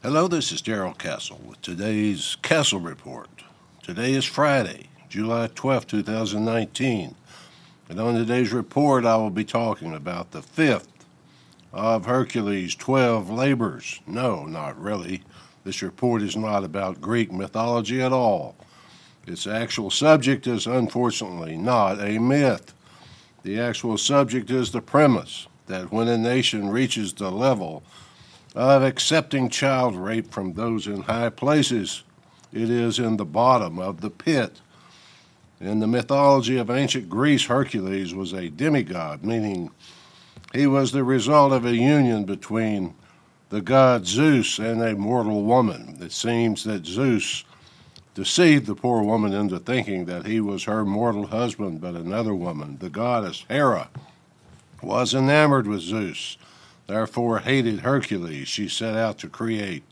[0.00, 3.28] Hello, this is Darrell Castle with today's Castle Report.
[3.82, 7.16] Today is Friday, July 12, 2019,
[7.88, 11.04] and on today's report I will be talking about the fifth
[11.72, 13.98] of Hercules' 12 labors.
[14.06, 15.24] No, not really.
[15.64, 18.54] This report is not about Greek mythology at all.
[19.26, 22.72] Its actual subject is unfortunately not a myth.
[23.42, 27.82] The actual subject is the premise that when a nation reaches the level
[28.54, 32.02] of accepting child rape from those in high places,
[32.52, 34.60] it is in the bottom of the pit.
[35.60, 39.70] In the mythology of ancient Greece, Hercules was a demigod, meaning
[40.52, 42.94] he was the result of a union between
[43.50, 45.98] the god Zeus and a mortal woman.
[46.00, 47.44] It seems that Zeus
[48.14, 52.78] deceived the poor woman into thinking that he was her mortal husband, but another woman,
[52.80, 53.88] the goddess Hera,
[54.82, 56.36] was enamored with Zeus,
[56.88, 58.48] therefore hated Hercules.
[58.48, 59.84] She set out to create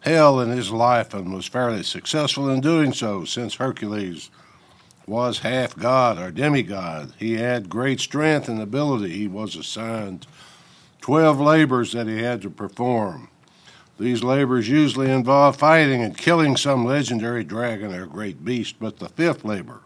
[0.00, 4.30] hell in his life and was fairly successful in doing so, since Hercules
[5.06, 7.12] was half god or demigod.
[7.18, 9.10] He had great strength and ability.
[9.10, 10.26] He was assigned
[11.02, 13.28] 12 labors that he had to perform.
[13.98, 19.10] These labors usually involve fighting and killing some legendary dragon or great beast, but the
[19.10, 19.80] fifth labor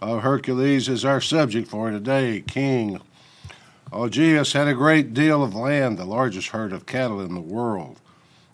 [0.00, 2.44] of Hercules is our subject for today.
[2.46, 3.00] King
[3.94, 8.00] Augeas had a great deal of land, the largest herd of cattle in the world.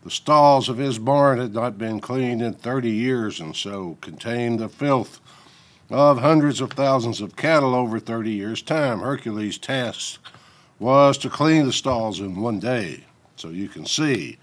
[0.05, 4.59] The stalls of his barn had not been cleaned in 30 years and so contained
[4.59, 5.19] the filth
[5.89, 9.01] of hundreds of thousands of cattle over 30 years' time.
[9.01, 10.21] Hercules' task
[10.79, 13.05] was to clean the stalls in one day.
[13.37, 14.37] So you can see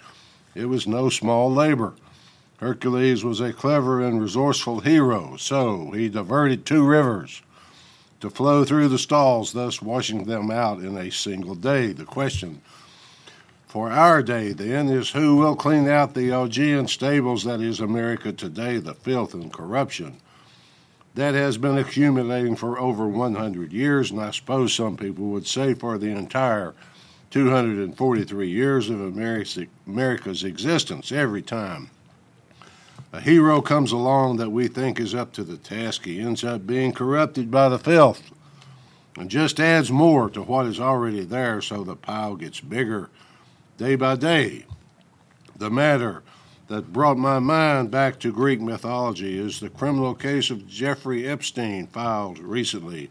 [0.55, 1.93] it was no small labor.
[2.57, 7.43] Hercules was a clever and resourceful hero, so he diverted two rivers
[8.19, 11.91] to flow through the stalls, thus washing them out in a single day.
[11.91, 12.61] The question
[13.67, 18.31] for our day, then, is who will clean out the Augean stables that is America
[18.31, 20.17] today, the filth and corruption
[21.17, 25.73] that has been accumulating for over 100 years, and I suppose some people would say
[25.73, 26.75] for the entire
[27.31, 31.11] 243 years of America's existence.
[31.11, 31.89] Every time
[33.17, 36.67] a hero comes along that we think is up to the task, he ends up
[36.67, 38.21] being corrupted by the filth
[39.17, 43.09] and just adds more to what is already there so the pile gets bigger
[43.79, 44.65] day by day.
[45.55, 46.21] The matter
[46.67, 51.87] that brought my mind back to Greek mythology is the criminal case of Jeffrey Epstein
[51.87, 53.09] filed recently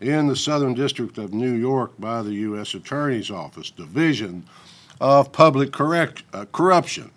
[0.00, 2.72] in the Southern District of New York by the U.S.
[2.72, 4.46] Attorney's Office Division
[4.98, 7.10] of Public Correct, uh, Corruption.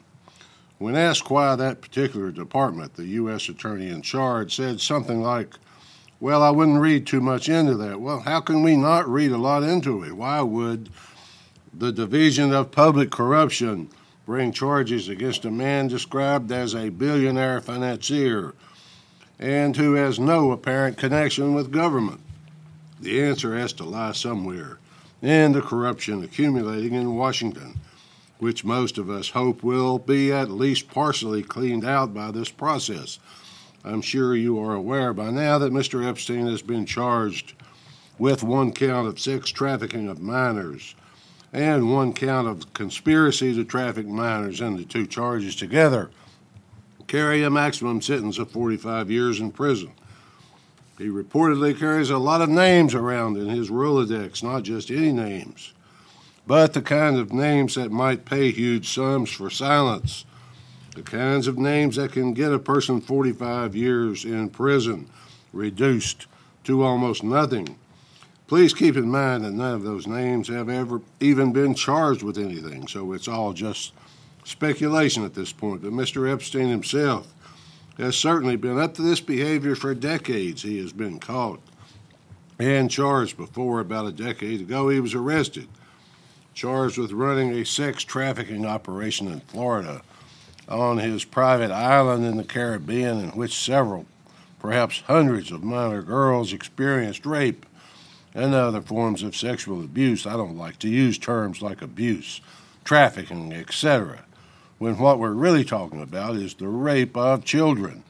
[0.80, 3.50] When asked why that particular department, the U.S.
[3.50, 5.56] Attorney in charge said something like,
[6.22, 8.00] Well, I wouldn't read too much into that.
[8.00, 10.14] Well, how can we not read a lot into it?
[10.14, 10.90] Why would
[11.74, 13.90] the Division of Public Corruption
[14.26, 18.54] bring charges against a man described as a billionaire financier
[19.38, 22.22] and who has no apparent connection with government?
[23.02, 24.80] The answer has to lie somewhere
[25.22, 27.82] in the corruption accumulating in Washington,
[28.40, 33.20] which most of us hope will be at least partially cleaned out by this process.
[33.84, 36.06] I'm sure you are aware by now that Mr.
[36.06, 37.54] Epstein has been charged
[38.18, 40.96] with one count of sex trafficking of minors
[41.52, 46.10] and one count of conspiracy to traffic minors, and the two charges together
[47.08, 49.92] carry a maximum sentence of 45 years in prison.
[50.98, 55.74] He reportedly carries a lot of names around in his Rolodex, not just any names,
[56.50, 60.26] but the kind of names that might pay huge sums for silence,
[60.96, 65.10] the kinds of names that can get a person 45 years in prison
[65.54, 66.28] reduced
[66.66, 67.78] to almost nothing
[68.50, 72.36] Please keep in mind that none of those names have ever even been charged with
[72.36, 73.94] anything, so it's all just
[74.44, 75.84] speculation at this point.
[75.84, 76.28] But Mr.
[76.28, 77.32] Epstein himself
[78.00, 80.64] has certainly been up to this behavior for decades.
[80.64, 81.60] He has been caught
[82.58, 83.82] and charged before.
[83.82, 85.68] About a decade ago, he was arrested,
[86.54, 90.02] charged with running a sex trafficking operation in Florida
[90.68, 94.06] on his private island in the Caribbean, in which several,
[94.60, 97.66] perhaps hundreds of minor girls experienced rape
[98.34, 100.28] and other forms of sexual abuse.
[100.28, 102.42] I don't like to use terms like abuse,
[102.84, 104.26] trafficking, etc.,
[104.78, 108.04] when what we're really talking about is the rape of children.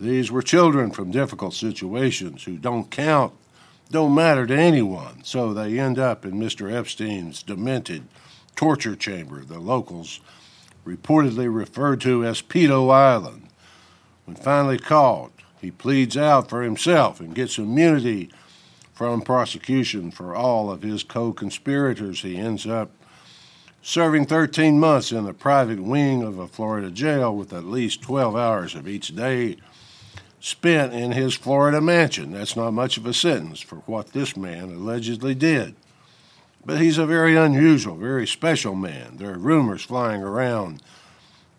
[0.00, 3.32] These were children from difficult situations who don't count,
[3.90, 6.72] don't matter to anyone, so they end up in Mr.
[6.72, 8.04] Epstein's demented
[8.54, 10.20] torture chamber, the locals
[10.86, 13.48] reportedly referred to as Pedo Island.
[14.24, 18.30] When finally caught, he pleads out for himself and gets immunity
[18.92, 22.22] from prosecution for all of his co conspirators.
[22.22, 22.90] He ends up
[23.82, 28.36] serving 13 months in the private wing of a Florida jail with at least 12
[28.36, 29.56] hours of each day
[30.40, 32.32] spent in his Florida mansion.
[32.32, 35.76] That's not much of a sentence for what this man allegedly did.
[36.64, 39.16] But he's a very unusual, very special man.
[39.16, 40.82] There are rumors flying around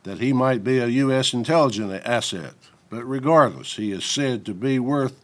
[0.03, 1.33] that he might be a U.S.
[1.33, 2.53] intelligence asset.
[2.89, 5.23] But regardless, he is said to be worth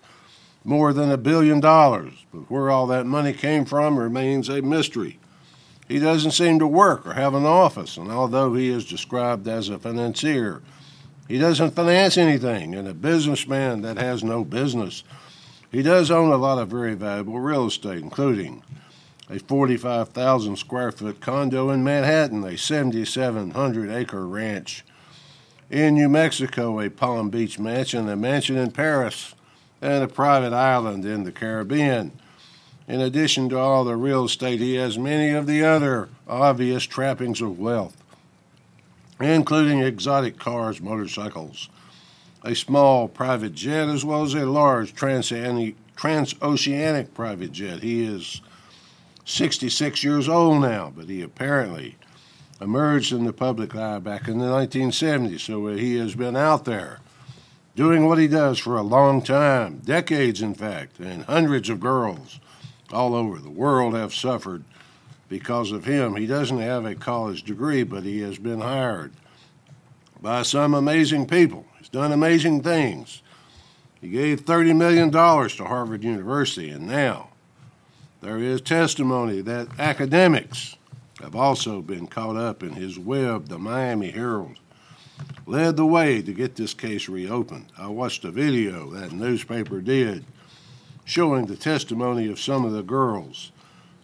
[0.63, 2.25] more than a billion dollars.
[2.31, 5.19] But where all that money came from remains a mystery.
[5.87, 9.69] He doesn't seem to work or have an office, and although he is described as
[9.69, 10.61] a financier,
[11.27, 15.03] he doesn't finance anything, and a businessman that has no business.
[15.71, 18.63] He does own a lot of very valuable real estate, including
[19.29, 24.85] a 45,000 square foot condo in Manhattan, a 7,700 acre ranch
[25.69, 29.35] in New Mexico, a Palm Beach mansion, a mansion in Paris,
[29.81, 32.13] and a private island in the Caribbean.
[32.87, 37.41] In addition to all the real estate, he has many of the other obvious trappings
[37.41, 38.01] of wealth,
[39.19, 41.69] including exotic cars, motorcycles,
[42.43, 45.75] a small private jet, as well as a large transoceanic,
[47.13, 47.81] private jet.
[47.81, 48.41] He is
[49.25, 51.95] 66 years old now, but he apparently
[52.61, 56.99] emerged in the public eye back in the 1970s, so he has been out there
[57.75, 62.39] doing what he does for a long time, decades in fact, and hundreds of girls
[62.91, 64.63] all over the world have suffered
[65.29, 66.15] because of him.
[66.15, 69.11] He doesn't have a college degree, but he has been hired
[70.21, 71.65] by some amazing people.
[71.77, 73.21] He's done amazing things.
[74.01, 77.29] He gave $30 million to Harvard University, and now
[78.21, 80.75] there is testimony that academics
[81.21, 83.47] have also been caught up in his web.
[83.47, 84.59] The Miami Herald
[85.45, 87.71] led the way to get this case reopened.
[87.77, 90.25] I watched a video that newspaper did
[91.05, 93.51] showing the testimony of some of the girls.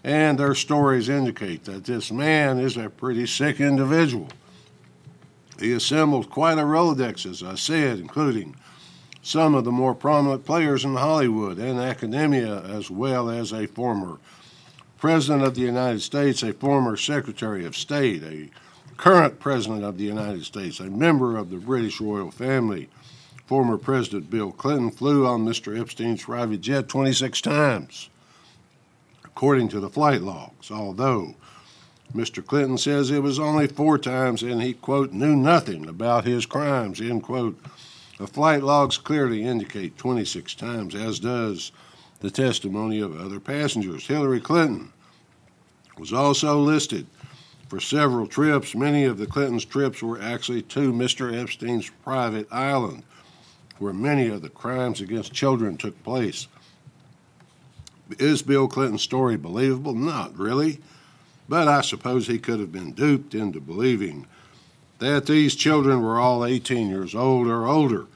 [0.04, 4.28] And their stories indicate that this man is a pretty sick individual.
[5.60, 8.56] He assembled quite a Rolodex, as I said, including
[9.22, 14.20] some of the more prominent players in Hollywood and academia, as well as a former
[14.98, 18.50] President of the United States, a former Secretary of State, a
[18.98, 22.90] current President of the United States, a member of the British royal family,
[23.46, 25.78] Former President Bill Clinton flew on Mr.
[25.80, 28.10] Epstein's private jet 26 times,
[29.44, 31.36] according to the flight logs, although
[32.16, 32.44] Mr.
[32.46, 37.02] Clinton says it was only four times and he, quote, knew nothing about his crimes,
[37.02, 37.60] end quote.
[38.18, 41.74] The flight logs clearly indicate 26 times, as does
[42.22, 44.08] the testimony of other passengers.
[44.08, 44.94] Hillary Clinton
[45.98, 47.06] was also listed
[47.68, 48.74] for several trips.
[48.74, 51.38] Many of the Clintons' trips were actually to Mr.
[51.38, 53.04] Epstein's private island
[53.78, 56.48] where many of the crimes against children took place.
[58.20, 59.94] Is Bill Clinton's story believable?
[59.94, 60.80] Not really.
[61.48, 64.28] But I suppose he could have been duped into believing
[65.00, 68.08] that these children were all 18 years old or older.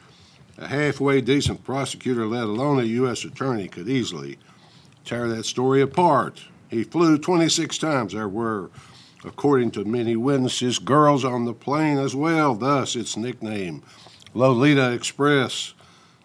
[0.57, 3.23] A halfway decent prosecutor, let alone a U.S.
[3.23, 4.37] attorney, could easily
[5.05, 6.41] tear that story apart.
[6.69, 8.13] He flew 26 times.
[8.13, 8.69] There were,
[9.23, 13.83] according to many witnesses, girls on the plane as well, thus its nickname
[14.33, 15.73] Lolita Express.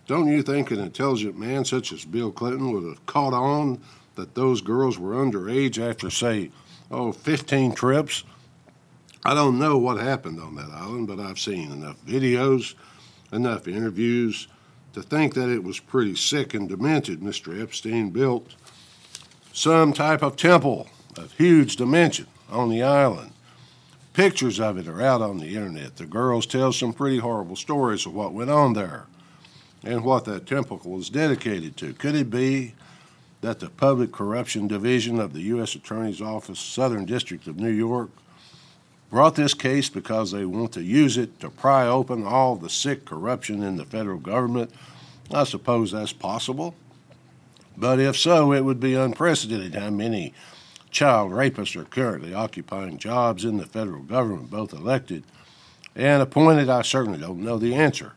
[0.06, 3.80] Don't you think an intelligent man such as Bill Clinton would have caught on
[4.16, 6.50] that those girls were underage after, say,
[6.90, 8.24] oh, 15 trips?
[9.24, 12.74] I don't know what happened on that island, but I've seen enough videos,
[13.32, 14.48] enough interviews
[14.94, 17.20] to think that it was pretty sick and demented.
[17.20, 17.62] Mr.
[17.62, 18.56] Epstein built
[19.52, 23.32] some type of temple of huge dimension on the island.
[24.12, 25.96] Pictures of it are out on the internet.
[25.96, 29.06] The girls tell some pretty horrible stories of what went on there
[29.84, 31.92] and what that temple was dedicated to.
[31.94, 32.74] Could it be
[33.40, 35.74] that the Public Corruption Division of the U.S.
[35.74, 38.10] Attorney's Office, Southern District of New York,
[39.10, 43.04] brought this case because they want to use it to pry open all the sick
[43.04, 44.70] corruption in the federal government?
[45.32, 46.74] I suppose that's possible.
[47.76, 50.34] But if so, it would be unprecedented how many
[50.90, 55.24] child rapists are currently occupying jobs in the federal government, both elected
[55.96, 56.68] and appointed.
[56.68, 58.12] I certainly don't know the answer.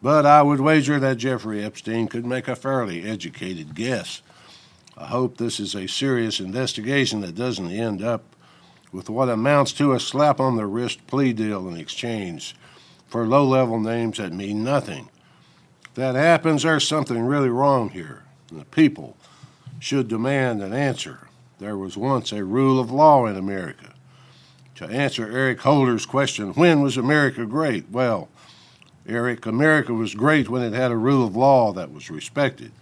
[0.00, 4.22] But I would wager that Jeffrey Epstein could make a fairly educated guess.
[4.96, 8.22] I hope this is a serious investigation that doesn't end up
[8.92, 12.56] with what amounts to a slap on the wrist plea deal in exchange
[13.06, 15.08] for low level names that mean nothing.
[15.84, 18.24] If that happens, there's something really wrong here.
[18.52, 19.16] The people
[19.78, 21.28] should demand an answer
[21.58, 23.94] there was once a rule of law in America.
[24.76, 27.90] To answer Eric Holder's question, when was America great?
[27.90, 28.28] Well,
[29.08, 32.72] Eric, America was great when it had a rule of law that was respected.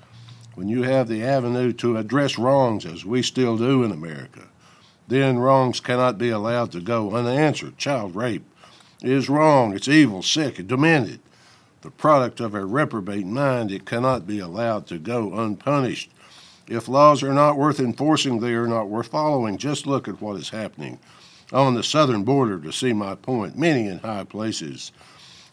[0.57, 4.49] When you have the avenue to address wrongs, as we still do in America,
[5.07, 7.79] then wrongs cannot be allowed to go unanswered.
[7.79, 8.45] Child rape
[9.03, 11.21] is wrong, it's evil, sick, and demented.
[11.83, 16.11] The product of a reprobate mind, it cannot be allowed to go unpunished.
[16.67, 19.59] If laws are not worth enforcing, they are not worth following.
[19.59, 20.99] Just look at what is happening
[21.53, 23.57] on the southern border to see my point.
[23.57, 24.91] Many in high places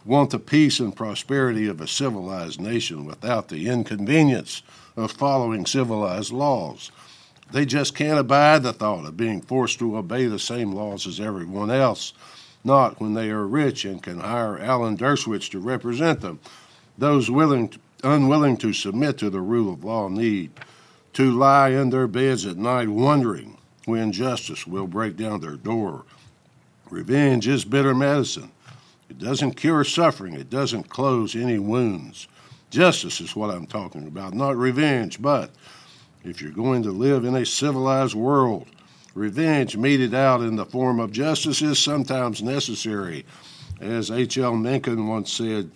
[0.06, 4.62] want the peace and prosperity of a civilized nation without the inconvenience
[4.96, 6.92] of following civilized laws.
[7.52, 11.20] They just can't abide the thought of being forced to obey the same laws as
[11.20, 12.14] everyone else,
[12.64, 16.40] not when they are rich and can hire Alan Dershowitz to represent them.
[16.98, 20.52] Those willing to, unwilling to submit to the rule of law need
[21.14, 26.06] to lie in their beds at night wondering when justice will break down their door.
[26.90, 28.52] Revenge is bitter medicine.
[29.10, 32.28] It doesn't cure suffering, it doesn't close any wounds.
[32.70, 35.52] Justice is what I'm talking about, not revenge, but
[36.24, 38.68] if you're going to live in a civilized world,
[39.14, 43.26] revenge meted out in the form of justice is sometimes necessary.
[43.80, 44.56] As H.L.
[44.56, 45.70] Mencken once said,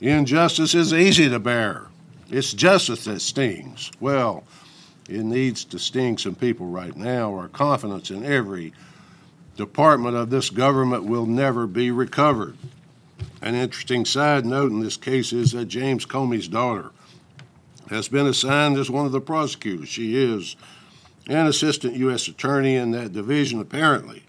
[0.00, 1.86] injustice is easy to bear.
[2.28, 3.90] It's justice that stings.
[4.00, 4.44] Well,
[5.08, 7.32] it needs to sting some people right now.
[7.34, 8.72] Our confidence in every
[9.56, 12.56] department of this government will never be recovered.
[13.42, 16.90] An interesting side note in this case is that James Comey's daughter
[17.88, 19.88] has been assigned as one of the prosecutors.
[19.88, 20.56] She is
[21.28, 22.28] an assistant U.S.
[22.28, 24.24] attorney in that division, apparently.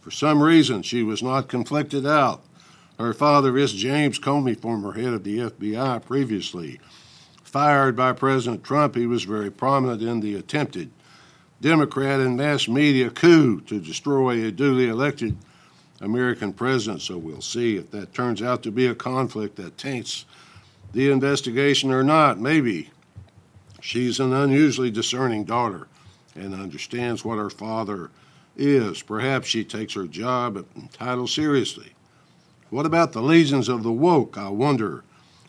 [0.00, 2.42] For some reason, she was not conflicted out.
[2.98, 6.78] Her father is James Comey, former head of the FBI previously
[7.52, 10.90] fired by President Trump, he was very prominent in the attempted
[11.62, 15.36] Democrat and mass media coup to destroy a duly elected
[16.00, 17.00] American president.
[17.00, 20.24] So we'll see if that turns out to be a conflict that taints
[20.92, 22.40] the investigation or not.
[22.40, 22.90] Maybe
[23.80, 25.86] she's an unusually discerning daughter
[26.34, 28.10] and understands what her father
[28.56, 29.00] is.
[29.00, 31.92] Perhaps she takes her job and title seriously.
[32.70, 34.36] What about the legions of the woke?
[34.36, 35.04] I wonder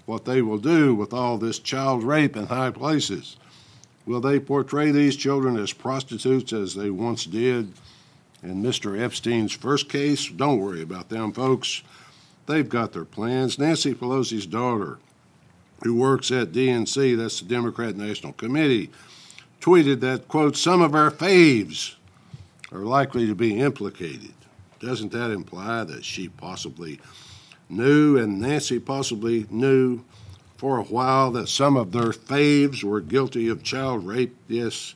[0.05, 3.37] what they will do with all this child rape in high places.
[4.05, 7.71] Will they portray these children as prostitutes as they once did
[8.41, 8.99] in Mr.
[8.99, 10.29] Epstein's first case?
[10.29, 11.83] Don't worry about them, folks.
[12.45, 13.57] They've got their plans.
[13.57, 14.99] Nancy Pelosi's daughter,
[15.83, 18.89] who works at DNC, that's the Democrat National Committee,
[19.61, 21.95] tweeted that, quote, some of our faves
[22.73, 24.33] are likely to be implicated.
[24.79, 26.99] Doesn't that imply that she possibly
[27.69, 30.03] knew, and Nancy possibly knew
[30.63, 34.33] for a while, that some of their faves were guilty of child rape.
[34.47, 34.95] Yes,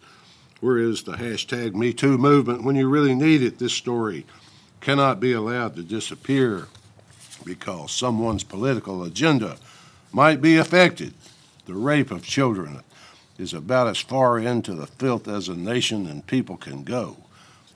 [0.62, 2.63] where is the hashtag Me Too movement?
[2.63, 4.25] When you really need it, this story
[4.79, 6.69] cannot be allowed to disappear
[7.43, 9.57] because someone's political agenda
[10.13, 11.13] might be affected.
[11.65, 12.79] The rape of children
[13.38, 17.17] is about as far into the filth as a nation and people can go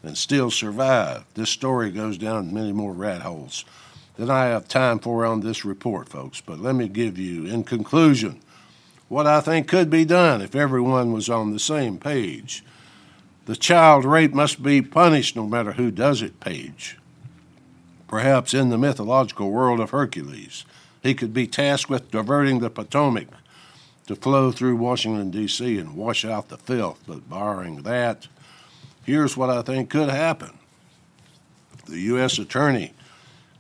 [0.02, 1.26] and still survive.
[1.34, 3.66] This story goes down many more rat holes
[4.16, 6.42] than I have time for on this report, folks.
[6.42, 8.40] But let me give you, in conclusion,
[9.08, 12.64] what I think could be done if everyone was on the same page.
[13.46, 16.98] The child rape must be punished no matter who does it page.
[18.08, 20.66] Perhaps in the mythological world of Hercules,
[21.02, 23.28] he could be tasked with diverting the Potomac
[24.08, 25.78] to flow through Washington, D.C.
[25.78, 27.02] and wash out the filth.
[27.08, 28.28] But barring that,
[29.04, 30.58] here's what I think could happen.
[31.86, 32.38] The U.S.
[32.38, 32.94] Attorney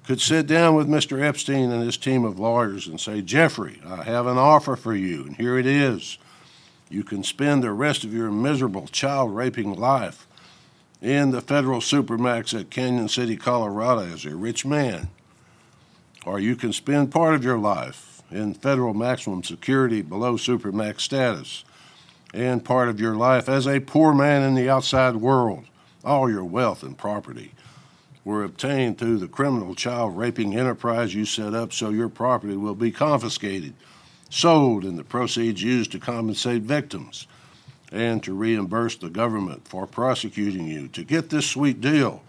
[0.05, 1.21] could sit down with Mr.
[1.21, 5.25] Epstein and his team of lawyers and say, Jeffrey, I have an offer for you,
[5.25, 6.17] and here it is.
[6.89, 10.27] You can spend the rest of your miserable child raping life
[11.01, 15.09] in the federal supermax at Cañon City, Colorado, as a rich man.
[16.25, 21.63] Or you can spend part of your life in federal maximum security below supermax status,
[22.33, 25.65] and part of your life as a poor man in the outside world,
[26.03, 27.51] all your wealth and property
[28.23, 32.75] were obtained through the criminal child raping enterprise you set up so your property will
[32.75, 33.73] be confiscated,
[34.29, 37.27] sold, and the proceeds used to compensate victims
[37.91, 40.87] and to reimburse the government for prosecuting you.
[40.89, 42.23] To get this sweet deal,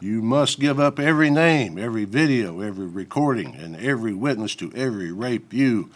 [0.00, 5.12] you must give up every name, every video, every recording, and every witness to every
[5.12, 5.90] rape you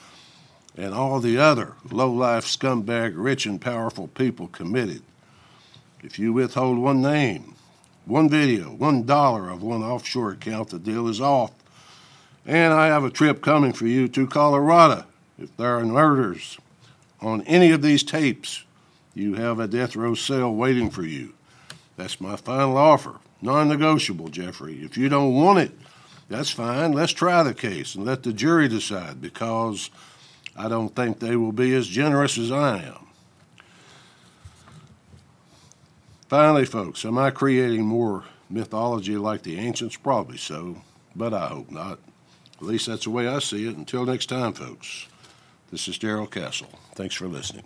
[0.77, 5.03] and all the other low life scumbag, rich and powerful people committed.
[6.03, 7.55] If you withhold one name,
[8.07, 11.53] one video, one dollar of one offshore account, the deal is off.
[12.47, 15.05] And I have a trip coming for you to Colorado.
[15.39, 16.59] If there are murders
[17.21, 18.65] on any of these tapes,
[19.15, 21.33] you have a death row cell waiting for you.
[21.97, 23.17] That's my final offer.
[23.41, 24.83] Non negotiable, Jeffrey.
[24.83, 25.73] If you don't want it,
[26.29, 26.93] that's fine.
[26.93, 29.91] Let's try the case and let the jury decide because
[30.57, 33.07] I don't think they will be as generous as I am.
[36.29, 39.97] Finally, folks, am I creating more mythology like the ancients?
[39.97, 40.83] Probably so,
[41.15, 41.99] but I hope not.
[42.57, 43.77] At least that's the way I see it.
[43.77, 45.07] Until next time, folks,
[45.71, 46.71] this is Darrell Castle.
[46.95, 47.65] Thanks for listening.